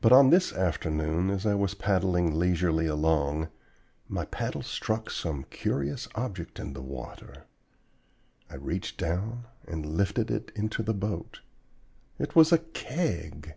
But 0.00 0.12
on 0.12 0.30
this 0.30 0.52
afternoon 0.52 1.28
as 1.28 1.44
I 1.44 1.56
was 1.56 1.74
paddling 1.74 2.38
leisurely 2.38 2.86
along, 2.86 3.48
my 4.06 4.24
paddle 4.24 4.62
struck 4.62 5.10
some 5.10 5.42
curious 5.42 6.06
object 6.14 6.60
in 6.60 6.72
the 6.72 6.80
water. 6.80 7.46
I 8.48 8.54
reached 8.54 8.96
down 8.96 9.46
and 9.66 9.84
lifted 9.96 10.30
it 10.30 10.52
into 10.54 10.84
the 10.84 10.94
boat. 10.94 11.40
It 12.16 12.36
was 12.36 12.52
a 12.52 12.58
Keg! 12.58 13.56